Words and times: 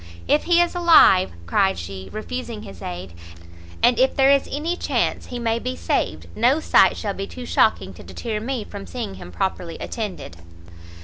"If 0.27 0.45
he 0.45 0.59
is 0.59 0.73
alive," 0.73 1.31
cried 1.45 1.77
she, 1.77 2.09
refusing 2.11 2.63
his 2.63 2.81
aid, 2.81 3.13
"and 3.83 3.99
if 3.99 4.15
there 4.15 4.31
is 4.31 4.49
any 4.51 4.75
chance 4.75 5.27
he 5.27 5.37
may 5.37 5.59
be 5.59 5.75
saved, 5.75 6.25
no 6.35 6.59
sight 6.59 6.97
shall 6.97 7.13
be 7.13 7.27
too 7.27 7.45
shocking 7.45 7.93
to 7.93 8.01
deter 8.03 8.39
me 8.39 8.63
from 8.63 8.87
seeing 8.87 9.13
him 9.21 9.31
properly 9.31 9.77
attended." 9.77 10.37